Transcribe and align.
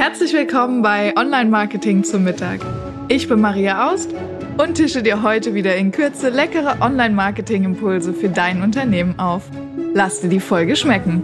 Herzlich 0.00 0.32
willkommen 0.32 0.80
bei 0.80 1.14
Online 1.14 1.50
Marketing 1.50 2.04
zum 2.04 2.24
Mittag. 2.24 2.60
Ich 3.08 3.28
bin 3.28 3.38
Maria 3.38 3.92
Aust 3.92 4.14
und 4.56 4.76
tische 4.76 5.02
dir 5.02 5.22
heute 5.22 5.52
wieder 5.52 5.76
in 5.76 5.92
Kürze 5.92 6.30
leckere 6.30 6.80
Online 6.80 7.14
Marketing 7.14 7.64
Impulse 7.64 8.14
für 8.14 8.30
dein 8.30 8.62
Unternehmen 8.62 9.18
auf. 9.18 9.50
Lass 9.92 10.22
dir 10.22 10.30
die 10.30 10.40
Folge 10.40 10.74
schmecken. 10.74 11.22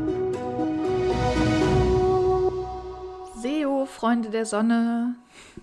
SEO, 3.41 3.87
Freunde 3.87 4.29
der 4.29 4.45
Sonne, 4.45 5.15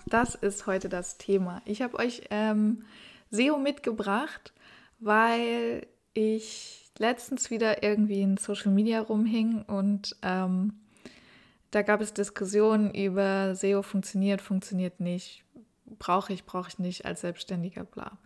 das 0.07 0.34
ist 0.34 0.66
heute 0.66 0.89
das 0.89 1.20
Thema. 1.20 1.61
Ich 1.66 1.84
habe 1.84 2.00
euch 2.00 2.23
ähm, 2.32 2.82
SEO 3.30 3.59
mitgebracht, 3.59 4.54
weil 5.00 5.86
ich 6.16 6.89
letztens 6.98 7.52
wieder 7.52 7.84
irgendwie 7.84 8.21
in 8.21 8.38
Social 8.38 8.71
Media 8.71 9.02
rumhing 9.02 9.61
und 9.68 10.16
ähm, 10.23 10.73
da 11.74 11.82
gab 11.82 12.02
es 12.02 12.14
Diskussionen 12.14 12.94
über 12.94 13.55
SEO 13.55 13.81
funktioniert, 13.81 14.41
funktioniert 14.41 15.00
nicht, 15.00 15.44
brauche 15.98 16.31
ich, 16.31 16.45
brauche 16.45 16.70
ich 16.70 16.80
nicht 16.80 17.05
als 17.05 17.22
Selbstständiger, 17.22 17.84
bla. 17.84 18.18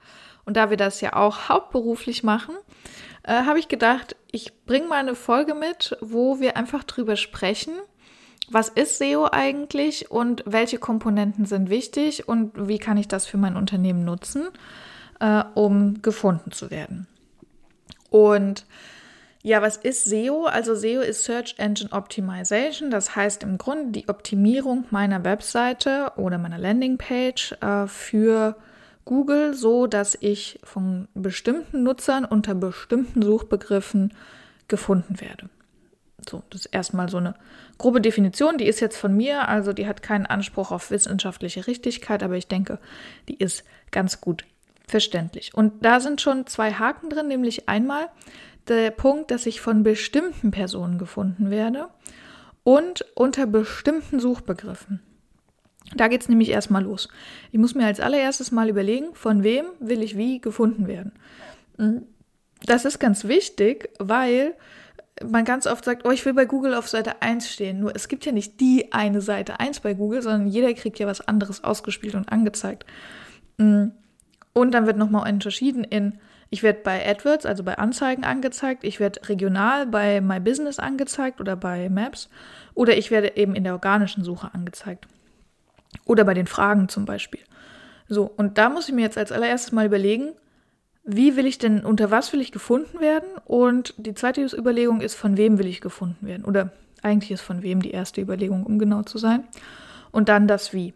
Und 0.45 0.57
da 0.57 0.69
wir 0.69 0.77
das 0.77 0.99
ja 1.01 1.13
auch 1.15 1.49
hauptberuflich 1.49 2.23
machen, 2.23 2.55
äh, 3.23 3.43
habe 3.43 3.59
ich 3.59 3.67
gedacht, 3.67 4.15
ich 4.31 4.65
bringe 4.65 4.87
mal 4.87 4.97
eine 4.99 5.15
Folge 5.15 5.53
mit, 5.53 5.97
wo 6.01 6.39
wir 6.39 6.57
einfach 6.57 6.83
drüber 6.83 7.15
sprechen, 7.15 7.73
was 8.49 8.69
ist 8.69 8.97
SEO 8.97 9.29
eigentlich 9.31 10.11
und 10.11 10.43
welche 10.45 10.77
Komponenten 10.77 11.45
sind 11.45 11.69
wichtig 11.69 12.27
und 12.27 12.67
wie 12.67 12.79
kann 12.79 12.97
ich 12.97 13.07
das 13.07 13.25
für 13.25 13.37
mein 13.37 13.57
Unternehmen 13.57 14.05
nutzen, 14.05 14.47
äh, 15.19 15.43
um 15.53 16.01
gefunden 16.01 16.51
zu 16.51 16.69
werden. 16.69 17.07
Und 18.09 18.65
ja, 19.47 19.61
was 19.61 19.77
ist 19.77 20.03
SEO? 20.03 20.45
Also 20.45 20.75
SEO 20.75 20.99
ist 20.99 21.23
Search 21.23 21.55
Engine 21.57 21.89
Optimization. 21.93 22.91
Das 22.91 23.15
heißt 23.15 23.43
im 23.43 23.57
Grunde 23.57 23.91
die 23.91 24.09
Optimierung 24.09 24.83
meiner 24.89 25.23
Webseite 25.23 26.11
oder 26.17 26.37
meiner 26.37 26.57
Landingpage 26.57 27.53
äh, 27.61 27.87
für 27.87 28.57
Google, 29.05 29.53
so 29.53 29.87
dass 29.87 30.17
ich 30.19 30.59
von 30.63 31.07
bestimmten 31.13 31.83
Nutzern 31.83 32.25
unter 32.25 32.55
bestimmten 32.55 33.21
Suchbegriffen 33.21 34.13
gefunden 34.67 35.21
werde. 35.21 35.49
So, 36.29 36.43
das 36.49 36.65
ist 36.65 36.73
erstmal 36.73 37.07
so 37.07 37.15
eine 37.15 37.33
grobe 37.77 38.01
Definition. 38.01 38.57
Die 38.57 38.67
ist 38.67 38.81
jetzt 38.81 38.97
von 38.97 39.15
mir, 39.15 39.47
also 39.47 39.71
die 39.71 39.87
hat 39.87 40.03
keinen 40.03 40.25
Anspruch 40.25 40.71
auf 40.71 40.91
wissenschaftliche 40.91 41.67
Richtigkeit, 41.67 42.21
aber 42.21 42.35
ich 42.35 42.49
denke, 42.49 42.79
die 43.29 43.37
ist 43.37 43.63
ganz 43.91 44.19
gut 44.19 44.43
verständlich. 44.89 45.53
Und 45.53 45.85
da 45.85 46.01
sind 46.01 46.19
schon 46.19 46.47
zwei 46.47 46.73
Haken 46.73 47.09
drin, 47.09 47.29
nämlich 47.29 47.69
einmal 47.69 48.09
der 48.75 48.91
Punkt, 48.91 49.31
dass 49.31 49.45
ich 49.45 49.61
von 49.61 49.83
bestimmten 49.83 50.51
Personen 50.51 50.97
gefunden 50.97 51.49
werde 51.49 51.89
und 52.63 53.05
unter 53.15 53.45
bestimmten 53.45 54.19
Suchbegriffen. 54.19 55.01
Da 55.95 56.07
geht 56.09 56.21
es 56.21 56.29
nämlich 56.29 56.49
erstmal 56.49 56.83
los. 56.83 57.07
Ich 57.51 57.59
muss 57.59 57.75
mir 57.75 57.85
als 57.85 57.99
allererstes 57.99 58.51
mal 58.51 58.69
überlegen, 58.69 59.13
von 59.13 59.43
wem 59.43 59.65
will 59.79 60.03
ich 60.03 60.17
wie 60.17 60.41
gefunden 60.41 60.87
werden. 60.87 61.13
Hm, 61.77 62.03
das 62.65 62.85
ist 62.85 62.99
ganz 62.99 63.25
wichtig, 63.25 63.89
weil 63.99 64.55
man 65.25 65.45
ganz 65.45 65.65
oft 65.65 65.85
sagt, 65.85 66.05
oh, 66.05 66.11
ich 66.11 66.25
will 66.25 66.33
bei 66.33 66.45
Google 66.45 66.73
auf 66.73 66.87
Seite 66.87 67.21
1 67.21 67.49
stehen. 67.49 67.79
Nur 67.79 67.95
es 67.95 68.07
gibt 68.07 68.25
ja 68.25 68.31
nicht 68.31 68.59
die 68.59 68.91
eine 68.91 69.21
Seite 69.21 69.59
1 69.59 69.79
bei 69.79 69.93
Google, 69.93 70.21
sondern 70.21 70.47
jeder 70.47 70.73
kriegt 70.73 70.99
ja 70.99 71.07
was 71.07 71.21
anderes 71.21 71.63
ausgespielt 71.63 72.15
und 72.15 72.31
angezeigt. 72.31 72.85
Hm, 73.57 73.91
und 74.53 74.71
dann 74.71 74.87
wird 74.87 74.97
nochmal 74.97 75.31
unterschieden 75.31 75.83
in 75.83 76.19
ich 76.49 76.63
werde 76.63 76.79
bei 76.83 77.05
AdWords, 77.07 77.45
also 77.45 77.63
bei 77.63 77.77
Anzeigen 77.77 78.23
angezeigt. 78.23 78.83
Ich 78.83 78.99
werde 78.99 79.27
regional 79.27 79.85
bei 79.85 80.21
My 80.21 80.39
Business 80.39 80.79
angezeigt 80.79 81.41
oder 81.41 81.55
bei 81.55 81.89
Maps. 81.89 82.29
Oder 82.73 82.97
ich 82.97 83.11
werde 83.11 83.35
eben 83.35 83.55
in 83.55 83.63
der 83.63 83.73
organischen 83.73 84.23
Suche 84.23 84.53
angezeigt. 84.53 85.07
Oder 86.05 86.23
bei 86.23 86.33
den 86.33 86.47
Fragen 86.47 86.89
zum 86.89 87.05
Beispiel. 87.05 87.41
So, 88.07 88.31
und 88.37 88.57
da 88.57 88.69
muss 88.69 88.87
ich 88.87 88.95
mir 88.95 89.01
jetzt 89.01 89.17
als 89.17 89.31
allererstes 89.31 89.73
mal 89.73 89.85
überlegen, 89.85 90.31
wie 91.03 91.35
will 91.35 91.45
ich 91.45 91.57
denn, 91.57 91.85
unter 91.85 92.11
was 92.11 92.31
will 92.33 92.41
ich 92.41 92.51
gefunden 92.51 92.99
werden? 92.99 93.27
Und 93.45 93.93
die 93.97 94.13
zweite 94.13 94.45
Überlegung 94.55 95.01
ist, 95.01 95.15
von 95.15 95.37
wem 95.37 95.57
will 95.57 95.67
ich 95.67 95.81
gefunden 95.81 96.25
werden? 96.25 96.45
Oder 96.45 96.71
eigentlich 97.01 97.31
ist 97.31 97.41
von 97.41 97.61
wem 97.61 97.81
die 97.81 97.91
erste 97.91 98.21
Überlegung, 98.21 98.65
um 98.65 98.79
genau 98.79 99.03
zu 99.03 99.17
sein. 99.17 99.45
Und 100.11 100.29
dann 100.29 100.47
das 100.47 100.73
Wie. 100.73 100.93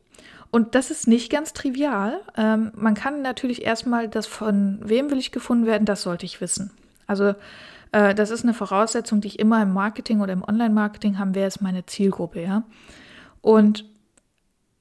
Und 0.51 0.75
das 0.75 0.91
ist 0.91 1.07
nicht 1.07 1.31
ganz 1.31 1.53
trivial. 1.53 2.19
Ähm, 2.35 2.71
man 2.75 2.93
kann 2.93 3.21
natürlich 3.21 3.63
erstmal 3.63 4.09
das 4.09 4.27
von 4.27 4.79
wem 4.83 5.09
will 5.09 5.17
ich 5.17 5.31
gefunden 5.31 5.65
werden, 5.65 5.85
das 5.85 6.01
sollte 6.01 6.25
ich 6.25 6.41
wissen. 6.41 6.71
Also 7.07 7.35
äh, 7.93 8.13
das 8.13 8.29
ist 8.29 8.43
eine 8.43 8.53
Voraussetzung, 8.53 9.21
die 9.21 9.29
ich 9.29 9.39
immer 9.39 9.63
im 9.63 9.73
Marketing 9.73 10.19
oder 10.19 10.33
im 10.33 10.43
Online-Marketing 10.43 11.17
habe, 11.19 11.35
wer 11.35 11.47
ist 11.47 11.61
meine 11.61 11.85
Zielgruppe, 11.85 12.41
ja. 12.41 12.63
Und 13.41 13.85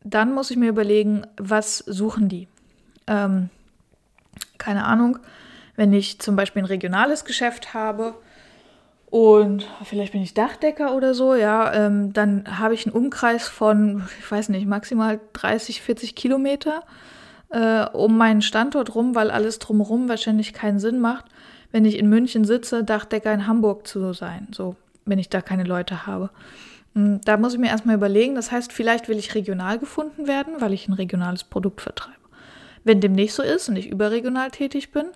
dann 0.03 0.34
muss 0.34 0.50
ich 0.50 0.56
mir 0.56 0.69
überlegen, 0.69 1.26
was 1.36 1.78
suchen 1.78 2.28
die? 2.28 2.48
Ähm, 3.06 3.48
keine 4.59 4.84
Ahnung, 4.84 5.19
wenn 5.76 5.92
ich 5.92 6.19
zum 6.19 6.36
Beispiel 6.36 6.62
ein 6.62 6.66
regionales 6.66 7.25
Geschäft 7.25 7.75
habe, 7.75 8.14
und 9.10 9.66
vielleicht 9.84 10.12
bin 10.12 10.22
ich 10.22 10.34
Dachdecker 10.34 10.94
oder 10.94 11.15
so, 11.15 11.34
ja, 11.34 11.72
ähm, 11.75 12.12
dann 12.12 12.59
habe 12.59 12.75
ich 12.75 12.87
einen 12.87 12.94
Umkreis 12.94 13.48
von, 13.48 14.04
ich 14.21 14.31
weiß 14.31 14.50
nicht, 14.50 14.66
maximal 14.66 15.21
30, 15.32 15.82
40 15.82 16.15
Kilometer 16.15 16.84
äh, 17.50 17.87
um 17.87 18.16
meinen 18.16 18.41
Standort 18.41 18.94
rum, 18.94 19.16
weil 19.16 19.32
alles 19.32 19.59
drumherum 19.59 20.09
wahrscheinlich 20.09 20.53
keinen 20.53 20.78
Sinn 20.78 21.00
macht, 21.00 21.25
wenn 21.72 21.84
ich 21.84 21.98
in 21.98 22.09
München 22.09 22.44
sitze, 22.44 22.84
Dachdecker 22.84 23.32
in 23.34 23.48
Hamburg 23.48 23.87
zu 23.88 24.12
sein, 24.12 24.47
so, 24.53 24.76
wenn 25.04 25.19
ich 25.19 25.28
da 25.28 25.41
keine 25.41 25.65
Leute 25.65 26.06
habe. 26.06 26.31
Hm, 26.94 27.21
da 27.25 27.37
muss 27.37 27.54
ich 27.54 27.59
mir 27.59 27.69
erstmal 27.69 27.97
überlegen, 27.97 28.37
das 28.37 28.53
heißt, 28.53 28.72
vielleicht 28.72 29.09
will 29.09 29.19
ich 29.19 29.34
regional 29.34 29.81
gefunden 29.81 30.28
werden, 30.28 30.54
weil 30.60 30.72
ich 30.72 30.87
ein 30.87 30.92
regionales 30.92 31.42
Produkt 31.42 31.81
vertreibe. 31.81 32.16
Wenn 32.84 33.00
dem 33.00 33.12
nicht 33.12 33.34
so 33.34 33.42
ist 33.42 33.69
und 33.69 33.77
ich 33.77 33.88
überregional 33.88 34.53
tätig 34.53 34.92
bin, 34.92 35.06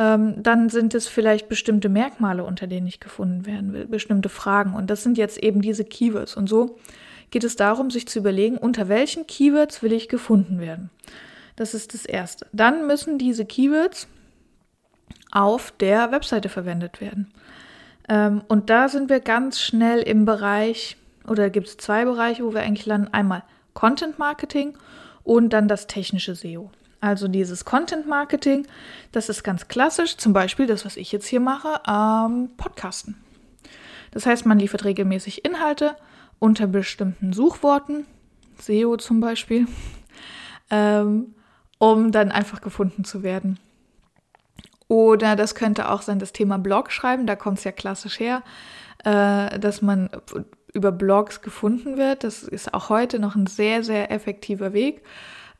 ähm, 0.00 0.42
dann 0.42 0.70
sind 0.70 0.94
es 0.94 1.08
vielleicht 1.08 1.50
bestimmte 1.50 1.90
Merkmale, 1.90 2.42
unter 2.42 2.66
denen 2.66 2.86
ich 2.86 3.00
gefunden 3.00 3.44
werden 3.44 3.74
will, 3.74 3.84
bestimmte 3.86 4.30
Fragen. 4.30 4.72
Und 4.72 4.88
das 4.88 5.02
sind 5.02 5.18
jetzt 5.18 5.36
eben 5.36 5.60
diese 5.60 5.84
Keywords. 5.84 6.38
Und 6.38 6.48
so 6.48 6.78
geht 7.30 7.44
es 7.44 7.54
darum, 7.54 7.90
sich 7.90 8.08
zu 8.08 8.18
überlegen, 8.18 8.56
unter 8.56 8.88
welchen 8.88 9.26
Keywords 9.26 9.82
will 9.82 9.92
ich 9.92 10.08
gefunden 10.08 10.58
werden. 10.58 10.88
Das 11.56 11.74
ist 11.74 11.92
das 11.92 12.06
Erste. 12.06 12.46
Dann 12.54 12.86
müssen 12.86 13.18
diese 13.18 13.44
Keywords 13.44 14.08
auf 15.32 15.70
der 15.72 16.10
Webseite 16.12 16.48
verwendet 16.48 17.02
werden. 17.02 17.30
Ähm, 18.08 18.40
und 18.48 18.70
da 18.70 18.88
sind 18.88 19.10
wir 19.10 19.20
ganz 19.20 19.60
schnell 19.60 20.00
im 20.00 20.24
Bereich, 20.24 20.96
oder 21.28 21.50
gibt 21.50 21.68
es 21.68 21.76
zwei 21.76 22.06
Bereiche, 22.06 22.42
wo 22.42 22.54
wir 22.54 22.62
eigentlich 22.62 22.86
landen. 22.86 23.12
Einmal 23.12 23.42
Content 23.74 24.18
Marketing 24.18 24.78
und 25.24 25.50
dann 25.50 25.68
das 25.68 25.86
technische 25.86 26.34
SEO. 26.34 26.70
Also 27.00 27.28
dieses 27.28 27.64
Content 27.64 28.06
Marketing, 28.06 28.66
das 29.12 29.28
ist 29.28 29.42
ganz 29.42 29.68
klassisch, 29.68 30.16
zum 30.16 30.32
Beispiel 30.32 30.66
das, 30.66 30.84
was 30.84 30.96
ich 30.96 31.12
jetzt 31.12 31.26
hier 31.26 31.40
mache, 31.40 31.80
ähm, 31.88 32.50
Podcasten. 32.56 33.16
Das 34.10 34.26
heißt, 34.26 34.44
man 34.44 34.58
liefert 34.58 34.84
regelmäßig 34.84 35.44
Inhalte 35.44 35.96
unter 36.38 36.66
bestimmten 36.66 37.32
Suchworten, 37.32 38.06
SEO 38.58 38.96
zum 38.96 39.20
Beispiel, 39.20 39.66
ähm, 40.70 41.34
um 41.78 42.12
dann 42.12 42.30
einfach 42.30 42.60
gefunden 42.60 43.04
zu 43.04 43.22
werden. 43.22 43.58
Oder 44.88 45.36
das 45.36 45.54
könnte 45.54 45.90
auch 45.90 46.02
sein, 46.02 46.18
das 46.18 46.32
Thema 46.32 46.58
Blog 46.58 46.90
schreiben, 46.90 47.26
da 47.26 47.36
kommt 47.36 47.58
es 47.58 47.64
ja 47.64 47.72
klassisch 47.72 48.18
her, 48.18 48.42
äh, 49.04 49.58
dass 49.58 49.80
man 49.80 50.10
über 50.74 50.92
Blogs 50.92 51.40
gefunden 51.40 51.96
wird. 51.96 52.24
Das 52.24 52.42
ist 52.42 52.74
auch 52.74 52.90
heute 52.90 53.18
noch 53.18 53.36
ein 53.36 53.46
sehr, 53.46 53.82
sehr 53.82 54.10
effektiver 54.10 54.72
Weg. 54.72 55.02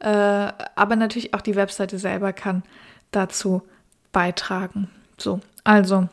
Äh, 0.00 0.08
aber 0.08 0.96
natürlich 0.96 1.34
auch 1.34 1.42
die 1.42 1.56
Webseite 1.56 1.98
selber 1.98 2.32
kann 2.32 2.62
dazu 3.10 3.62
beitragen. 4.12 4.90
So, 5.18 5.40
also 5.62 6.08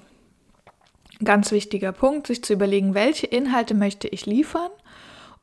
ganz 1.23 1.51
wichtiger 1.51 1.93
Punkt, 1.93 2.27
sich 2.27 2.43
zu 2.43 2.53
überlegen, 2.53 2.93
welche 2.93 3.27
Inhalte 3.27 3.73
möchte 3.73 4.07
ich 4.07 4.25
liefern 4.25 4.69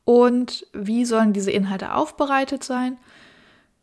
und 0.05 0.67
wie 0.73 1.05
sollen 1.05 1.33
diese 1.33 1.51
Inhalte 1.51 1.93
aufbereitet 1.93 2.63
sein. 2.63 2.97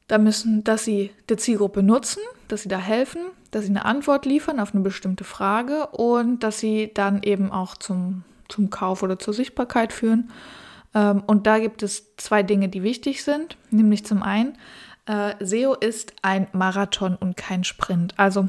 Da 0.07 0.19
müssen, 0.19 0.63
dass 0.65 0.85
sie 0.85 1.11
der 1.29 1.39
Zielgruppe 1.39 1.83
nutzen, 1.83 2.23
dass 2.49 2.63
sie 2.63 2.69
da 2.69 2.79
helfen, 2.79 3.21
dass 3.51 3.65
sie 3.65 3.71
eine 3.71 3.85
Antwort 3.85 4.27
liefern 4.27 4.61
auf 4.61 4.75
eine 4.75 4.83
bestimmte 4.83 5.25
Frage 5.25 5.89
und 5.89 6.41
dass 6.41 6.61
sie 6.61 6.91
dann 6.95 7.23
eben 7.23 7.51
auch 7.51 7.77
zum, 7.77 8.23
zum 8.49 8.71
Kauf 8.71 9.03
oder 9.03 9.19
zur 9.19 9.35
Sichtbarkeit 9.35 9.93
führen 9.93 10.31
und 11.01 11.47
da 11.47 11.59
gibt 11.59 11.83
es 11.83 12.17
zwei 12.17 12.43
Dinge, 12.43 12.69
die 12.69 12.83
wichtig 12.83 13.25
sind. 13.25 13.57
Nämlich 13.71 14.05
zum 14.05 14.23
einen, 14.23 14.59
äh, 15.07 15.35
SEO 15.45 15.75
ist 15.75 16.15
ein 16.23 16.47
Marathon 16.53 17.17
und 17.17 17.37
kein 17.37 17.65
Sprint. 17.65 18.15
Also 18.19 18.49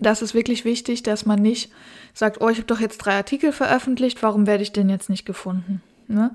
das 0.00 0.22
ist 0.22 0.34
wirklich 0.34 0.64
wichtig, 0.64 1.02
dass 1.02 1.26
man 1.26 1.40
nicht 1.40 1.72
sagt, 2.12 2.40
oh, 2.40 2.48
ich 2.48 2.58
habe 2.58 2.66
doch 2.66 2.80
jetzt 2.80 2.98
drei 2.98 3.14
Artikel 3.14 3.52
veröffentlicht, 3.52 4.22
warum 4.22 4.46
werde 4.46 4.62
ich 4.62 4.72
denn 4.72 4.88
jetzt 4.88 5.08
nicht 5.08 5.24
gefunden? 5.24 5.80
Ne? 6.08 6.34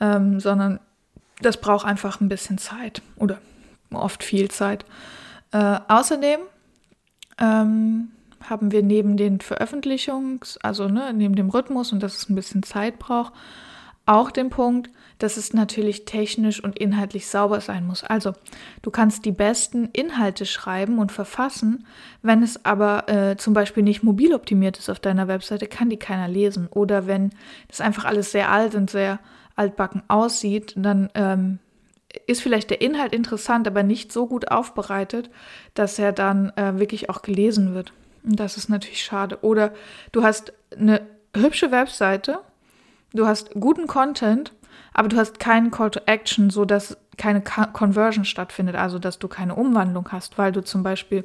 Ähm, 0.00 0.40
sondern 0.40 0.80
das 1.40 1.60
braucht 1.60 1.86
einfach 1.86 2.20
ein 2.20 2.28
bisschen 2.28 2.58
Zeit 2.58 3.02
oder 3.16 3.38
oft 3.92 4.22
viel 4.22 4.50
Zeit. 4.50 4.84
Äh, 5.50 5.80
außerdem 5.88 6.40
ähm, 7.38 8.12
haben 8.48 8.72
wir 8.72 8.82
neben 8.82 9.16
den 9.16 9.40
Veröffentlichungs-, 9.40 10.58
also 10.62 10.88
ne, 10.88 11.12
neben 11.12 11.34
dem 11.34 11.50
Rhythmus 11.50 11.92
und 11.92 12.02
dass 12.02 12.16
es 12.16 12.28
ein 12.28 12.34
bisschen 12.34 12.62
Zeit 12.62 12.98
braucht, 12.98 13.32
auch 14.06 14.30
den 14.30 14.50
Punkt, 14.50 14.90
dass 15.18 15.36
es 15.36 15.54
natürlich 15.54 16.04
technisch 16.04 16.62
und 16.62 16.78
inhaltlich 16.78 17.28
sauber 17.28 17.60
sein 17.60 17.86
muss. 17.86 18.02
Also 18.02 18.32
du 18.82 18.90
kannst 18.90 19.24
die 19.24 19.32
besten 19.32 19.88
Inhalte 19.92 20.46
schreiben 20.46 20.98
und 20.98 21.12
verfassen, 21.12 21.86
wenn 22.22 22.42
es 22.42 22.64
aber 22.64 23.08
äh, 23.08 23.36
zum 23.36 23.54
Beispiel 23.54 23.84
nicht 23.84 24.02
mobil 24.02 24.34
optimiert 24.34 24.78
ist 24.78 24.90
auf 24.90 24.98
deiner 24.98 25.28
Webseite, 25.28 25.68
kann 25.68 25.90
die 25.90 25.98
keiner 25.98 26.26
lesen. 26.26 26.66
Oder 26.66 27.06
wenn 27.06 27.30
das 27.68 27.80
einfach 27.80 28.04
alles 28.04 28.32
sehr 28.32 28.50
alt 28.50 28.74
und 28.74 28.90
sehr 28.90 29.20
altbacken 29.54 30.02
aussieht, 30.08 30.74
dann 30.76 31.08
ähm, 31.14 31.60
ist 32.26 32.42
vielleicht 32.42 32.70
der 32.70 32.80
Inhalt 32.80 33.14
interessant, 33.14 33.66
aber 33.68 33.82
nicht 33.82 34.12
so 34.12 34.26
gut 34.26 34.50
aufbereitet, 34.50 35.30
dass 35.74 35.98
er 35.98 36.12
dann 36.12 36.50
äh, 36.56 36.78
wirklich 36.78 37.10
auch 37.10 37.22
gelesen 37.22 37.74
wird. 37.74 37.92
Und 38.24 38.38
das 38.38 38.56
ist 38.56 38.68
natürlich 38.68 39.02
schade. 39.04 39.38
Oder 39.42 39.72
du 40.10 40.22
hast 40.22 40.52
eine 40.76 41.02
hübsche 41.34 41.70
Webseite, 41.70 42.40
du 43.12 43.26
hast 43.26 43.52
guten 43.52 43.86
Content, 43.86 44.52
aber 44.94 45.08
du 45.08 45.16
hast 45.16 45.38
keinen 45.38 45.70
Call 45.70 45.90
to 45.90 46.00
Action, 46.06 46.50
so 46.50 46.64
dass 46.64 46.96
keine 47.16 47.42
Conversion 47.42 48.24
stattfindet, 48.24 48.74
also 48.74 48.98
dass 48.98 49.18
du 49.18 49.28
keine 49.28 49.54
Umwandlung 49.54 50.08
hast, 50.10 50.38
weil 50.38 50.50
du 50.50 50.62
zum 50.62 50.82
Beispiel 50.82 51.24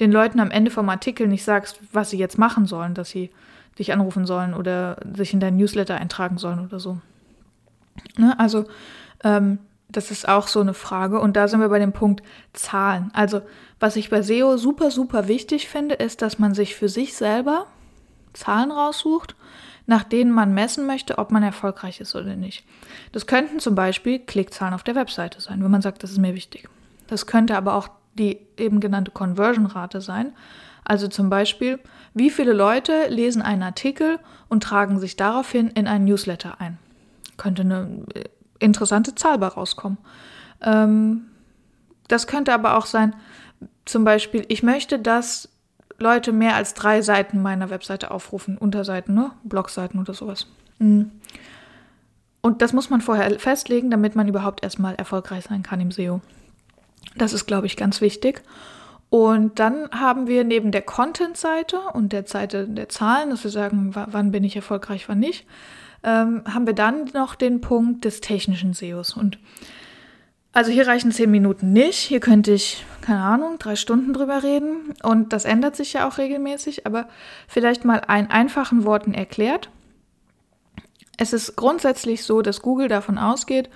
den 0.00 0.10
Leuten 0.10 0.40
am 0.40 0.50
Ende 0.50 0.70
vom 0.70 0.88
Artikel 0.88 1.28
nicht 1.28 1.44
sagst, 1.44 1.80
was 1.92 2.10
sie 2.10 2.18
jetzt 2.18 2.38
machen 2.38 2.66
sollen, 2.66 2.94
dass 2.94 3.10
sie 3.10 3.30
dich 3.78 3.92
anrufen 3.92 4.26
sollen 4.26 4.54
oder 4.54 4.96
sich 5.14 5.32
in 5.32 5.40
dein 5.40 5.56
Newsletter 5.56 5.96
eintragen 5.96 6.38
sollen 6.38 6.58
oder 6.60 6.80
so. 6.80 6.98
Ne? 8.16 8.38
Also 8.38 8.66
ähm, 9.22 9.58
das 9.88 10.10
ist 10.10 10.28
auch 10.28 10.48
so 10.48 10.60
eine 10.60 10.74
Frage. 10.74 11.20
Und 11.20 11.36
da 11.36 11.48
sind 11.48 11.60
wir 11.60 11.68
bei 11.68 11.78
dem 11.78 11.92
Punkt 11.92 12.22
Zahlen. 12.52 13.10
Also 13.14 13.42
was 13.78 13.96
ich 13.96 14.10
bei 14.10 14.22
SEO 14.22 14.56
super, 14.56 14.90
super 14.90 15.28
wichtig 15.28 15.68
finde, 15.68 15.94
ist, 15.94 16.22
dass 16.22 16.38
man 16.38 16.54
sich 16.54 16.74
für 16.74 16.88
sich 16.88 17.14
selber 17.14 17.66
Zahlen 18.32 18.70
raussucht, 18.70 19.34
nach 19.86 20.04
denen 20.04 20.30
man 20.30 20.54
messen 20.54 20.86
möchte, 20.86 21.18
ob 21.18 21.30
man 21.30 21.42
erfolgreich 21.42 22.00
ist 22.00 22.14
oder 22.14 22.36
nicht. 22.36 22.64
Das 23.12 23.26
könnten 23.26 23.58
zum 23.58 23.74
Beispiel 23.74 24.20
Klickzahlen 24.20 24.74
auf 24.74 24.84
der 24.84 24.94
Webseite 24.94 25.40
sein, 25.40 25.62
wenn 25.62 25.70
man 25.70 25.82
sagt, 25.82 26.02
das 26.02 26.12
ist 26.12 26.18
mir 26.18 26.34
wichtig. 26.34 26.68
Das 27.08 27.26
könnte 27.26 27.56
aber 27.56 27.74
auch 27.74 27.88
die 28.14 28.38
eben 28.56 28.80
genannte 28.80 29.10
Conversion-Rate 29.10 30.00
sein. 30.00 30.32
Also 30.84 31.08
zum 31.08 31.30
Beispiel, 31.30 31.78
wie 32.14 32.30
viele 32.30 32.52
Leute 32.52 33.08
lesen 33.08 33.42
einen 33.42 33.62
Artikel 33.62 34.18
und 34.48 34.62
tragen 34.62 34.98
sich 34.98 35.16
daraufhin 35.16 35.68
in 35.68 35.86
einen 35.86 36.04
Newsletter 36.04 36.60
ein. 36.60 36.78
Könnte 37.36 37.62
eine 37.62 38.04
äh, 38.14 38.24
interessante 38.58 39.14
Zahl 39.14 39.38
bei 39.38 39.48
rauskommen. 39.48 39.98
Ähm, 40.62 41.26
das 42.08 42.26
könnte 42.26 42.52
aber 42.52 42.76
auch 42.76 42.86
sein, 42.86 43.14
zum 43.84 44.04
Beispiel, 44.04 44.44
ich 44.48 44.62
möchte, 44.62 44.98
dass 44.98 45.48
Leute 46.00 46.32
mehr 46.32 46.56
als 46.56 46.74
drei 46.74 47.02
Seiten 47.02 47.40
meiner 47.40 47.70
Webseite 47.70 48.10
aufrufen, 48.10 48.58
Unterseiten, 48.58 49.14
ne? 49.14 49.32
Blogseiten 49.44 50.00
oder 50.00 50.14
sowas. 50.14 50.46
Mhm. 50.78 51.12
Und 52.40 52.62
das 52.62 52.72
muss 52.72 52.88
man 52.88 53.02
vorher 53.02 53.38
festlegen, 53.38 53.90
damit 53.90 54.16
man 54.16 54.26
überhaupt 54.26 54.62
erstmal 54.62 54.94
erfolgreich 54.94 55.44
sein 55.44 55.62
kann 55.62 55.80
im 55.80 55.90
SEO. 55.90 56.22
Das 57.16 57.34
ist, 57.34 57.46
glaube 57.46 57.66
ich, 57.66 57.76
ganz 57.76 58.00
wichtig. 58.00 58.42
Und 59.10 59.58
dann 59.58 59.90
haben 59.90 60.26
wir 60.26 60.44
neben 60.44 60.70
der 60.70 60.82
Content-Seite 60.82 61.78
und 61.92 62.12
der 62.12 62.26
Seite 62.26 62.66
der 62.66 62.88
Zahlen, 62.88 63.30
dass 63.30 63.44
wir 63.44 63.50
sagen, 63.50 63.92
wann 63.94 64.30
bin 64.30 64.44
ich 64.44 64.56
erfolgreich, 64.56 65.08
wann 65.08 65.18
nicht, 65.18 65.46
ähm, 66.02 66.42
haben 66.46 66.66
wir 66.66 66.74
dann 66.74 67.10
noch 67.12 67.34
den 67.34 67.60
Punkt 67.60 68.04
des 68.04 68.20
technischen 68.20 68.72
SEOs. 68.72 69.14
Und 69.14 69.38
also 70.52 70.70
hier 70.70 70.86
reichen 70.86 71.12
zehn 71.12 71.30
Minuten 71.30 71.72
nicht. 71.72 71.98
Hier 71.98 72.20
könnte 72.20 72.52
ich, 72.52 72.84
keine 73.00 73.20
Ahnung, 73.20 73.58
drei 73.58 73.76
Stunden 73.76 74.12
drüber 74.12 74.42
reden. 74.42 74.94
Und 75.02 75.32
das 75.32 75.44
ändert 75.44 75.76
sich 75.76 75.92
ja 75.92 76.08
auch 76.08 76.18
regelmäßig. 76.18 76.86
Aber 76.86 77.08
vielleicht 77.46 77.84
mal 77.84 78.02
in 78.08 78.30
einfachen 78.30 78.84
Worten 78.84 79.14
erklärt. 79.14 79.70
Es 81.16 81.32
ist 81.32 81.56
grundsätzlich 81.56 82.24
so, 82.24 82.42
dass 82.42 82.62
Google 82.62 82.88
davon 82.88 83.18
ausgeht, 83.18 83.68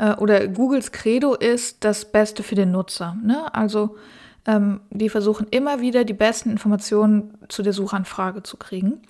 äh, 0.00 0.14
oder 0.14 0.48
Googles 0.48 0.92
Credo 0.92 1.34
ist 1.34 1.84
das 1.84 2.10
Beste 2.10 2.42
für 2.42 2.54
den 2.54 2.72
Nutzer. 2.72 3.16
Ne? 3.22 3.54
Also 3.54 3.96
ähm, 4.46 4.80
die 4.90 5.08
versuchen 5.08 5.46
immer 5.50 5.80
wieder 5.80 6.04
die 6.04 6.14
besten 6.14 6.50
Informationen 6.50 7.38
zu 7.48 7.62
der 7.62 7.72
Suchanfrage 7.72 8.42
zu 8.42 8.56
kriegen. 8.56 9.02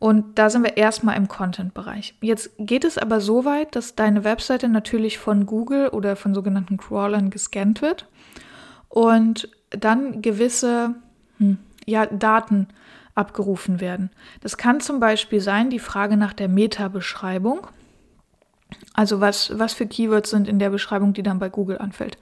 Und 0.00 0.38
da 0.38 0.48
sind 0.48 0.64
wir 0.64 0.78
erstmal 0.78 1.18
im 1.18 1.28
Content-Bereich. 1.28 2.14
Jetzt 2.22 2.52
geht 2.58 2.84
es 2.84 2.96
aber 2.96 3.20
so 3.20 3.44
weit, 3.44 3.76
dass 3.76 3.96
deine 3.96 4.24
Webseite 4.24 4.70
natürlich 4.70 5.18
von 5.18 5.44
Google 5.44 5.88
oder 5.88 6.16
von 6.16 6.32
sogenannten 6.32 6.78
Crawlern 6.78 7.28
gescannt 7.28 7.82
wird 7.82 8.06
und 8.88 9.50
dann 9.68 10.22
gewisse 10.22 10.94
hm, 11.36 11.58
ja, 11.84 12.06
Daten 12.06 12.68
abgerufen 13.14 13.80
werden. 13.80 14.08
Das 14.40 14.56
kann 14.56 14.80
zum 14.80 15.00
Beispiel 15.00 15.42
sein 15.42 15.68
die 15.68 15.78
Frage 15.78 16.16
nach 16.16 16.32
der 16.32 16.48
Meta-Beschreibung. 16.48 17.66
Also 18.94 19.20
was, 19.20 19.58
was 19.58 19.74
für 19.74 19.86
Keywords 19.86 20.30
sind 20.30 20.48
in 20.48 20.58
der 20.58 20.70
Beschreibung, 20.70 21.12
die 21.12 21.22
dann 21.22 21.38
bei 21.38 21.50
Google 21.50 21.76
anfällt. 21.76 22.16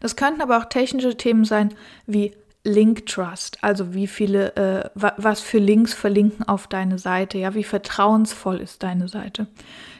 Das 0.00 0.16
könnten 0.16 0.40
aber 0.40 0.58
auch 0.58 0.64
technische 0.64 1.16
Themen 1.16 1.44
sein 1.44 1.72
wie 2.08 2.34
Link 2.64 3.06
Trust, 3.06 3.58
also 3.60 3.92
wie 3.92 4.06
viele, 4.06 4.54
äh, 4.54 4.90
was 4.94 5.40
für 5.40 5.58
Links 5.58 5.94
verlinken 5.94 6.46
auf 6.46 6.68
deine 6.68 6.98
Seite, 6.98 7.38
ja, 7.38 7.54
wie 7.54 7.64
vertrauensvoll 7.64 8.58
ist 8.58 8.84
deine 8.84 9.08
Seite. 9.08 9.48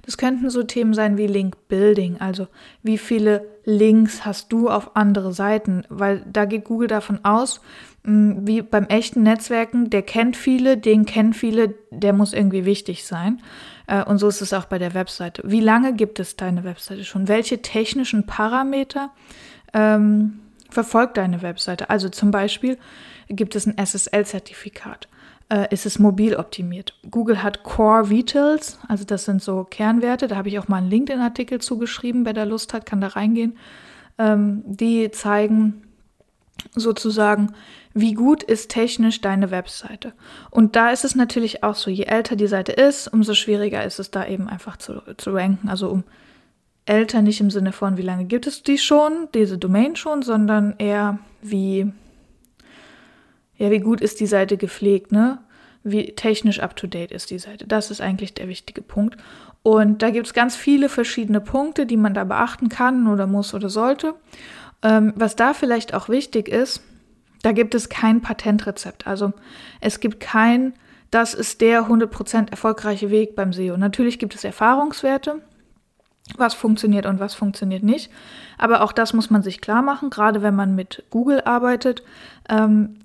Das 0.04 0.16
könnten 0.16 0.48
so 0.48 0.62
Themen 0.62 0.94
sein 0.94 1.16
wie 1.16 1.26
Link 1.26 1.56
Building, 1.66 2.20
also 2.20 2.46
wie 2.82 2.98
viele 2.98 3.48
Links 3.64 4.24
hast 4.24 4.52
du 4.52 4.68
auf 4.68 4.96
andere 4.96 5.32
Seiten, 5.32 5.84
weil 5.88 6.24
da 6.30 6.44
geht 6.44 6.64
Google 6.64 6.86
davon 6.86 7.24
aus, 7.24 7.60
mh, 8.04 8.36
hm, 8.36 8.46
wie 8.46 8.62
beim 8.62 8.86
echten 8.86 9.24
Netzwerken, 9.24 9.90
der 9.90 10.02
kennt 10.02 10.36
viele, 10.36 10.76
den 10.76 11.04
kennen 11.04 11.32
viele, 11.32 11.74
der 11.90 12.12
muss 12.12 12.32
irgendwie 12.32 12.64
wichtig 12.64 13.04
sein. 13.04 13.42
Äh, 13.88 14.04
und 14.04 14.18
so 14.18 14.28
ist 14.28 14.40
es 14.40 14.52
auch 14.52 14.66
bei 14.66 14.78
der 14.78 14.94
Webseite. 14.94 15.42
Wie 15.44 15.60
lange 15.60 15.94
gibt 15.94 16.20
es 16.20 16.36
deine 16.36 16.62
Webseite 16.62 17.04
schon? 17.04 17.26
Welche 17.26 17.60
technischen 17.60 18.24
Parameter 18.24 19.10
ähm, 19.74 20.41
verfolgt 20.72 21.16
deine 21.16 21.42
Webseite. 21.42 21.90
Also 21.90 22.08
zum 22.08 22.30
Beispiel 22.30 22.78
gibt 23.28 23.54
es 23.54 23.66
ein 23.66 23.76
SSL-Zertifikat. 23.78 25.08
Äh, 25.48 25.72
ist 25.72 25.86
es 25.86 25.98
mobil 25.98 26.36
optimiert? 26.36 26.94
Google 27.10 27.42
hat 27.42 27.62
Core 27.62 28.10
Vitals, 28.10 28.78
also 28.88 29.04
das 29.04 29.24
sind 29.24 29.42
so 29.42 29.64
Kernwerte. 29.64 30.28
Da 30.28 30.36
habe 30.36 30.48
ich 30.48 30.58
auch 30.58 30.68
mal 30.68 30.78
einen 30.78 30.90
LinkedIn-Artikel 30.90 31.60
zugeschrieben. 31.60 32.24
Wer 32.24 32.32
da 32.32 32.44
Lust 32.44 32.72
hat, 32.74 32.86
kann 32.86 33.00
da 33.00 33.08
reingehen. 33.08 33.56
Ähm, 34.18 34.62
die 34.66 35.10
zeigen 35.10 35.82
sozusagen, 36.74 37.54
wie 37.94 38.14
gut 38.14 38.42
ist 38.42 38.70
technisch 38.70 39.20
deine 39.20 39.50
Webseite. 39.50 40.12
Und 40.50 40.76
da 40.76 40.90
ist 40.90 41.04
es 41.04 41.14
natürlich 41.14 41.62
auch 41.62 41.74
so, 41.74 41.90
je 41.90 42.04
älter 42.04 42.36
die 42.36 42.46
Seite 42.46 42.72
ist, 42.72 43.08
umso 43.08 43.34
schwieriger 43.34 43.84
ist 43.84 43.98
es 43.98 44.10
da 44.10 44.26
eben 44.26 44.48
einfach 44.48 44.76
zu, 44.76 45.02
zu 45.16 45.32
ranken. 45.32 45.68
Also 45.68 45.88
um 45.90 46.04
älter 46.86 47.22
nicht 47.22 47.40
im 47.40 47.50
Sinne 47.50 47.72
von, 47.72 47.96
wie 47.96 48.02
lange 48.02 48.24
gibt 48.24 48.46
es 48.46 48.62
die 48.62 48.78
schon, 48.78 49.28
diese 49.34 49.58
Domain 49.58 49.96
schon, 49.96 50.22
sondern 50.22 50.74
eher 50.78 51.18
wie, 51.40 51.92
ja, 53.56 53.70
wie 53.70 53.80
gut 53.80 54.00
ist 54.00 54.20
die 54.20 54.26
Seite 54.26 54.56
gepflegt, 54.56 55.12
ne? 55.12 55.38
Wie 55.84 56.14
technisch 56.14 56.60
up-to-date 56.60 57.10
ist 57.10 57.30
die 57.30 57.40
Seite. 57.40 57.66
Das 57.66 57.90
ist 57.90 58.00
eigentlich 58.00 58.34
der 58.34 58.46
wichtige 58.46 58.82
Punkt. 58.82 59.16
Und 59.64 60.02
da 60.02 60.10
gibt 60.10 60.28
es 60.28 60.34
ganz 60.34 60.54
viele 60.54 60.88
verschiedene 60.88 61.40
Punkte, 61.40 61.86
die 61.86 61.96
man 61.96 62.14
da 62.14 62.22
beachten 62.22 62.68
kann 62.68 63.08
oder 63.08 63.26
muss 63.26 63.52
oder 63.52 63.68
sollte. 63.68 64.14
Ähm, 64.82 65.12
was 65.16 65.34
da 65.34 65.54
vielleicht 65.54 65.92
auch 65.92 66.08
wichtig 66.08 66.48
ist, 66.48 66.82
da 67.42 67.52
gibt 67.52 67.74
es 67.74 67.88
kein 67.88 68.20
Patentrezept. 68.20 69.06
Also 69.06 69.32
es 69.80 70.00
gibt 70.00 70.20
kein, 70.20 70.74
das 71.10 71.34
ist 71.34 71.60
der 71.60 71.88
100% 71.88 72.50
erfolgreiche 72.50 73.10
Weg 73.10 73.34
beim 73.34 73.52
SEO. 73.52 73.76
Natürlich 73.76 74.18
gibt 74.18 74.34
es 74.34 74.44
Erfahrungswerte, 74.44 75.40
was 76.36 76.54
funktioniert 76.54 77.06
und 77.06 77.20
was 77.20 77.34
funktioniert 77.34 77.82
nicht. 77.82 78.10
Aber 78.58 78.82
auch 78.82 78.92
das 78.92 79.12
muss 79.12 79.30
man 79.30 79.42
sich 79.42 79.60
klar 79.60 79.82
machen, 79.82 80.10
gerade 80.10 80.42
wenn 80.42 80.54
man 80.54 80.74
mit 80.74 81.04
Google 81.10 81.42
arbeitet. 81.42 82.02
Ähm, 82.48 82.96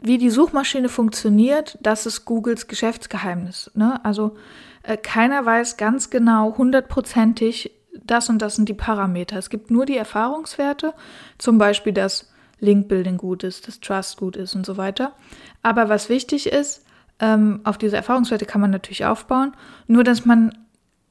wie 0.00 0.18
die 0.18 0.30
Suchmaschine 0.30 0.88
funktioniert, 0.88 1.78
das 1.80 2.06
ist 2.06 2.24
Googles 2.24 2.68
Geschäftsgeheimnis. 2.68 3.70
Ne? 3.74 4.04
Also 4.04 4.36
äh, 4.82 4.96
keiner 4.96 5.44
weiß 5.46 5.76
ganz 5.76 6.10
genau 6.10 6.56
hundertprozentig, 6.56 7.70
das 8.02 8.28
und 8.28 8.40
das 8.42 8.56
sind 8.56 8.68
die 8.68 8.74
Parameter. 8.74 9.38
Es 9.38 9.50
gibt 9.50 9.70
nur 9.70 9.86
die 9.86 9.96
Erfahrungswerte, 9.96 10.94
zum 11.38 11.58
Beispiel, 11.58 11.92
dass 11.92 12.30
Link-Building 12.60 13.16
gut 13.16 13.44
ist, 13.44 13.68
dass 13.68 13.80
Trust 13.80 14.18
gut 14.18 14.36
ist 14.36 14.54
und 14.54 14.66
so 14.66 14.76
weiter. 14.76 15.12
Aber 15.62 15.88
was 15.88 16.08
wichtig 16.08 16.52
ist, 16.52 16.84
ähm, 17.20 17.60
auf 17.64 17.78
diese 17.78 17.96
Erfahrungswerte 17.96 18.46
kann 18.46 18.60
man 18.60 18.70
natürlich 18.70 19.04
aufbauen, 19.04 19.52
nur 19.86 20.04
dass 20.04 20.24
man 20.24 20.52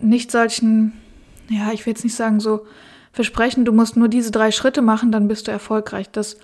nicht 0.03 0.31
solchen, 0.31 0.93
ja, 1.49 1.71
ich 1.71 1.85
will 1.85 1.91
jetzt 1.91 2.03
nicht 2.03 2.15
sagen 2.15 2.39
so 2.39 2.65
versprechen, 3.11 3.65
du 3.65 3.71
musst 3.71 3.95
nur 3.95 4.07
diese 4.07 4.31
drei 4.31 4.51
Schritte 4.51 4.81
machen, 4.81 5.11
dann 5.11 5.27
bist 5.27 5.47
du 5.47 5.51
erfolgreich. 5.51 6.09
Das 6.11 6.37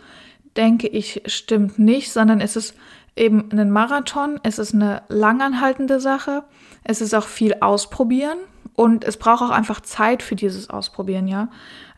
denke 0.55 0.87
ich 0.87 1.23
stimmt 1.25 1.79
nicht, 1.79 2.11
sondern 2.11 2.41
es 2.41 2.55
ist 2.55 2.75
eben 3.15 3.49
ein 3.51 3.71
Marathon, 3.71 4.39
es 4.43 4.59
ist 4.59 4.73
eine 4.73 5.03
langanhaltende 5.09 5.99
Sache, 5.99 6.43
es 6.83 7.01
ist 7.01 7.13
auch 7.13 7.27
viel 7.27 7.55
ausprobieren 7.59 8.37
und 8.79 9.03
es 9.03 9.17
braucht 9.17 9.41
auch 9.41 9.49
einfach 9.49 9.81
Zeit 9.81 10.23
für 10.23 10.37
dieses 10.37 10.69
Ausprobieren, 10.69 11.27
ja. 11.27 11.49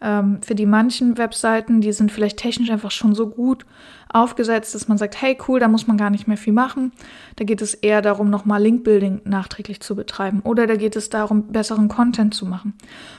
Ähm, 0.02 0.42
für 0.42 0.56
die 0.56 0.66
manchen 0.66 1.20
Webseiten, 1.20 1.80
die 1.80 1.92
sind 1.94 2.12
vielleicht 2.12 2.38
technisch 2.38 2.72
einfach 2.72 2.90
schon 2.90 3.14
so 3.14 3.30
gut 3.30 3.68
aufgesetzt, 4.10 4.74
dass 4.74 4.88
man 4.88 4.98
sagt, 4.98 5.22
hey 5.22 5.38
cool, 5.48 5.60
da 5.60 5.68
muss 5.68 5.86
man 5.86 5.98
gar 5.98 6.10
nicht 6.10 6.28
mehr 6.28 6.38
viel 6.38 6.54
machen. 6.54 6.92
Da 7.36 7.44
geht 7.44 7.62
es 7.62 7.76
eher 7.76 8.02
darum, 8.02 8.32
nochmal 8.32 8.64
Linkbuilding 8.64 9.22
nachträglich 9.26 9.80
zu 9.82 9.96
betreiben. 9.96 10.40
Oder 10.44 10.66
da 10.66 10.76
geht 10.76 10.96
es 10.96 11.12
darum, 11.12 11.50
besseren 11.50 11.88
Content 11.88 12.34
zu 12.34 12.48
machen. 12.48 12.74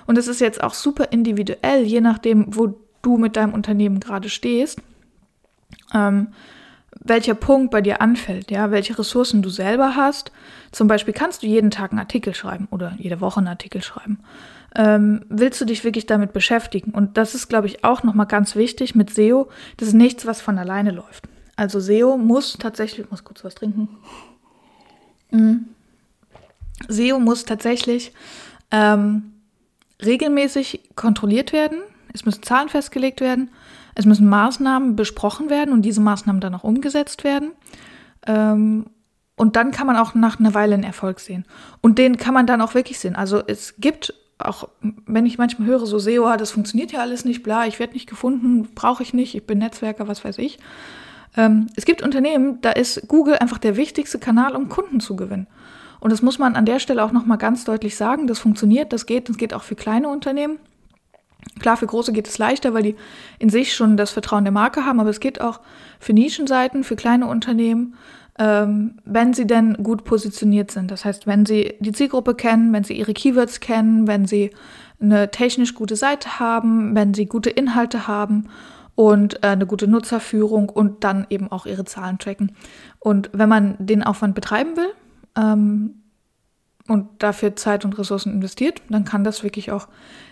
Und 0.09 0.19
es 0.19 0.27
ist 0.27 0.41
jetzt 0.41 0.61
auch 0.61 0.75
super 0.75 1.13
individuell, 1.13 1.85
je 1.85 2.01
nachdem, 2.01 2.47
wo 2.49 2.81
du 3.03 3.17
mit 3.17 3.37
deinem 3.37 3.55
Unternehmen 3.55 4.01
gerade 4.01 4.29
stehst. 4.29 4.83
Ähm, 5.95 6.33
welcher 7.05 7.35
Punkt 7.35 7.71
bei 7.71 7.81
dir 7.81 8.01
anfällt, 8.01 8.51
ja, 8.51 8.71
welche 8.71 8.99
Ressourcen 8.99 9.43
du 9.43 9.51
selber 9.51 9.97
hast. 9.97 10.31
Zum 10.71 10.89
Beispiel 10.89 11.13
kannst 11.13 11.43
du 11.43 11.47
jeden 11.47 11.71
Tag 11.71 11.91
einen 11.91 11.99
Artikel 11.99 12.35
schreiben 12.35 12.69
oder 12.71 12.95
jede 12.99 13.21
Woche 13.21 13.39
einen 13.39 13.49
Artikel 13.49 13.83
schreiben. 13.83 14.21
Ähm, 14.75 15.25
willst 15.29 15.61
du 15.61 15.65
dich 15.65 15.85
wirklich 15.85 16.07
damit 16.07 16.33
beschäftigen? 16.33 16.93
Und 16.93 17.17
das 17.17 17.35
ist, 17.35 17.49
glaube 17.49 17.67
ich, 17.67 17.85
auch 17.85 18.03
nochmal 18.05 18.27
ganz 18.27 18.57
wichtig 18.57 18.95
mit 18.95 19.11
SEO. 19.11 19.49
Das 19.77 19.89
ist 19.89 19.95
nichts, 19.95 20.27
was 20.27 20.41
von 20.41 20.59
alleine 20.59 20.93
läuft. 20.93 21.25
Also 21.57 21.81
SEO 21.81 22.17
muss 22.17 22.57
tatsächlich, 22.59 23.07
ich 23.07 23.11
muss 23.11 23.25
kurz 23.25 23.45
was 23.45 23.55
trinken. 23.55 23.89
Mhm. 25.31 25.67
SEO 26.89 27.19
muss 27.19 27.45
tatsächlich 27.45 28.13
ähm, 28.71 29.33
regelmäßig 30.03 30.81
kontrolliert 30.95 31.53
werden. 31.53 31.79
Es 32.15 32.25
müssen 32.25 32.43
Zahlen 32.43 32.69
festgelegt 32.69 33.21
werden 33.21 33.51
es 33.95 34.07
müssen 34.07 34.29
Maßnahmen 34.29 34.97
besprochen 34.97 35.51
werden 35.51 35.73
und 35.73 35.83
diese 35.83 36.01
Maßnahmen 36.01 36.41
dann 36.41 36.55
auch 36.55 36.65
umgesetzt 36.65 37.25
werden. 37.25 37.53
Ähm, 38.27 38.87
und 39.37 39.57
dann 39.57 39.71
kann 39.71 39.87
man 39.87 39.97
auch 39.97 40.15
nach 40.15 40.39
einer 40.39 40.55
Weile 40.55 40.75
einen 40.75 40.85
Erfolg 40.85 41.21
sehen. 41.21 41.45
Und 41.81 41.99
den 41.99 42.17
kann 42.17 42.35
man 42.35 42.47
dann 42.47 42.61
auch 42.61 42.75
wirklich 42.75 42.99
sehen. 42.99 43.17
Also 43.17 43.43
es 43.47 43.75
gibt 43.79 44.15
auch, 44.39 44.69
wenn 45.07 45.27
ich 45.27 45.39
manchmal 45.39 45.69
höre, 45.69 45.87
so 45.87 45.99
SEO, 45.99 46.27
ah, 46.27 46.37
das 46.37 46.51
funktioniert 46.51 46.93
ja 46.93 47.01
alles 47.01 47.25
nicht, 47.25 47.43
bla, 47.43 47.67
ich 47.67 47.79
werde 47.79 47.95
nicht 47.95 48.09
gefunden, 48.09 48.69
brauche 48.75 49.03
ich 49.03 49.15
nicht, 49.15 49.35
ich 49.35 49.47
bin 49.47 49.59
Netzwerker, 49.59 50.09
was 50.09 50.25
weiß 50.25 50.39
ich. 50.39 50.59
Ähm, 51.37 51.69
es 51.77 51.85
gibt 51.85 52.03
Unternehmen, 52.03 52.61
da 52.61 52.71
ist 52.71 53.09
Google 53.09 53.37
einfach 53.37 53.59
der 53.59 53.77
wichtigste 53.77 54.19
Kanal, 54.19 54.55
um 54.55 54.69
Kunden 54.69 55.01
zu 55.01 55.17
gewinnen. 55.17 55.47
Und 56.01 56.11
das 56.11 56.21
muss 56.21 56.39
man 56.39 56.57
an 56.57 56.67
der 56.67 56.81
Stelle 56.81 57.05
auch 57.05 57.13
nochmal 57.13 57.39
ganz 57.39 57.65
deutlich 57.65 57.97
sagen. 57.97 58.27
Das 58.27 58.41
funktioniert, 58.41 58.93
das 58.93 59.07
geht, 59.07 59.29
das 59.29 59.37
geht 59.37 59.55
auch 59.55 59.63
für 59.63 59.77
kleine 59.77 60.09
Unternehmen. 60.09 60.59
Klar, 61.59 61.77
für 61.77 61.87
große 61.87 62.13
geht 62.13 62.29
es 62.29 62.39
leichter, 62.39 62.75
weil 62.75 62.83
die 62.83 62.97
in 63.39 63.51
sich 63.51 63.75
schon 63.75 63.97
das 63.97 64.11
Vertrauen 64.11 64.45
der 64.45 64.53
Marke 64.53 64.85
haben, 64.85 65.01
aber 65.01 65.11
es 65.11 65.21
geht 65.21 65.41
auch 65.41 65.61
für 66.01 66.13
Nischenseiten, 66.13 66.83
für 66.83 66.97
kleine 66.97 67.27
Unternehmen, 67.27 67.95
ähm, 68.39 68.97
wenn 69.05 69.35
sie 69.35 69.47
denn 69.47 69.75
gut 69.83 70.05
positioniert 70.05 70.71
sind. 70.71 70.91
Das 70.91 71.05
heißt, 71.05 71.27
wenn 71.27 71.45
sie 71.45 71.75
die 71.81 71.93
Zielgruppe 71.93 72.35
kennen, 72.35 72.73
wenn 72.73 72.85
sie 72.85 72.95
ihre 72.95 73.13
Keywords 73.13 73.61
kennen, 73.61 74.07
wenn 74.07 74.27
sie 74.27 74.51
eine 75.01 75.31
technisch 75.31 75.75
gute 75.75 75.97
Seite 75.97 76.39
haben, 76.39 76.95
wenn 76.95 77.13
sie 77.13 77.27
gute 77.27 77.51
Inhalte 77.51 78.07
haben 78.07 78.49
und 78.95 79.43
äh, 79.43 79.49
eine 79.49 79.67
gute 79.67 79.89
Nutzerführung 79.89 80.71
und 80.71 81.05
dann 81.05 81.27
eben 81.29 81.53
auch 81.53 81.67
ihre 81.67 81.85
Zahlen 81.85 82.19
tracken. 82.19 82.53
Und 82.99 83.31
wenn 83.33 83.49
man 83.49 83.77
den 83.79 84.03
Aufwand 84.03 84.35
betreiben 84.35 84.77
will, 84.77 84.93
ähm, 85.37 86.03
und 86.89 87.23
dafür 87.23 87.55
Zeit 87.57 87.85
und 87.85 87.99
Ressourcen 87.99 88.33
investiert, 88.33 88.83
dann 88.89 89.05
kann 89.05 89.25
das 89.25 89.43
wirklich 89.43 89.71
auch 89.71 89.89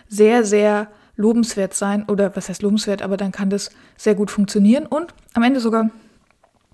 sehr, 0.07 0.43
sehr 0.43 0.89
lobenswert 1.21 1.73
sein 1.73 2.03
oder 2.07 2.35
was 2.35 2.49
heißt 2.49 2.61
lobenswert, 2.61 3.01
aber 3.01 3.17
dann 3.17 3.31
kann 3.31 3.49
das 3.49 3.69
sehr 3.97 4.15
gut 4.15 4.31
funktionieren 4.31 4.85
und 4.85 5.13
am 5.33 5.43
Ende 5.43 5.59
sogar 5.59 5.89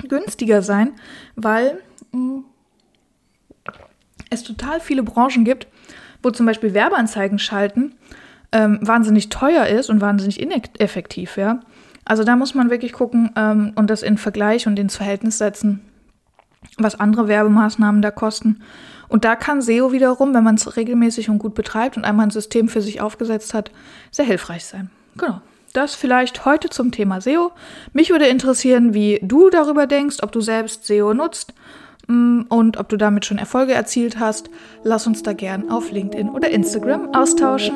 günstiger 0.08 0.62
sein, 0.62 0.94
weil 1.36 1.80
mh, 2.12 2.20
mm, 2.20 2.46
es 4.30 4.44
total 4.44 4.80
viele 4.80 5.04
Branchen 5.04 5.46
gibt, 5.46 5.68
wo 6.22 6.32
zum 6.32 6.46
Beispiel 6.46 6.74
Werbeanzeigen 6.74 7.40
schalten 7.40 7.96
ähm, 8.52 8.80
wahnsinnig 8.82 9.30
teuer 9.30 9.68
ist 9.68 9.90
und 9.90 10.02
wahnsinnig 10.02 10.40
ineffektiv, 10.40 11.38
ja. 11.38 11.60
Also 12.06 12.24
da 12.24 12.38
muss 12.38 12.56
man 12.56 12.70
wirklich 12.70 12.94
gucken 12.94 13.32
ähm, 13.36 13.74
und 13.76 13.90
das 13.90 14.02
in 14.02 14.18
Vergleich 14.18 14.66
und 14.66 14.80
ins 14.80 14.96
Verhältnis 14.96 15.38
setzen, 15.38 15.82
was 16.78 17.00
andere 17.00 17.28
Werbemaßnahmen 17.28 18.02
da 18.02 18.12
kosten. 18.12 18.62
Und 19.10 19.24
da 19.26 19.36
kann 19.36 19.62
SEO 19.62 19.92
wiederum, 19.92 20.34
wenn 20.34 20.44
man 20.44 20.56
es 20.56 20.76
regelmäßig 20.76 21.30
und 21.30 21.40
gut 21.40 21.56
betreibt 21.56 21.98
und 21.98 22.04
einmal 22.04 22.28
ein 22.28 22.32
System 22.32 22.68
für 22.68 22.82
sich 22.82 23.02
aufgesetzt 23.02 23.54
hat, 23.54 23.72
sehr 24.12 24.26
hilfreich 24.26 24.66
sein. 24.66 24.90
Genau. 25.18 25.42
Das 25.74 25.96
vielleicht 25.96 26.46
heute 26.46 26.70
zum 26.70 26.92
Thema 26.92 27.22
SEO. 27.22 27.52
Mich 27.94 28.10
würde 28.10 28.28
interessieren, 28.28 28.94
wie 28.94 29.20
du 29.22 29.50
darüber 29.50 29.86
denkst, 29.86 30.18
ob 30.24 30.32
du 30.32 30.42
selbst 30.42 30.88
SEO 30.88 31.14
nutzt 31.14 31.54
mm, 32.08 32.42
und 32.50 32.78
ob 32.78 32.90
du 32.90 32.98
damit 32.98 33.26
schon 33.26 33.38
Erfolge 33.38 33.74
erzielt 33.74 34.20
hast. 34.20 34.50
Lass 34.84 35.08
uns 35.08 35.24
da 35.24 35.34
gern 35.34 35.70
auf 35.70 35.92
LinkedIn 35.92 36.30
oder 36.30 36.50
Instagram 36.50 37.14
austauschen. 37.14 37.76